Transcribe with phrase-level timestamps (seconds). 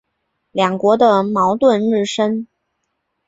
[0.51, 2.47] 两国的矛盾日深。